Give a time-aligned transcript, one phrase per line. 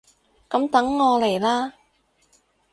[0.49, 1.73] 噉等我嚟喇！